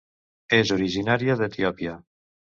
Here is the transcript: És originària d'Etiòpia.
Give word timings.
És 0.59 0.71
originària 0.75 1.37
d'Etiòpia. 1.43 1.95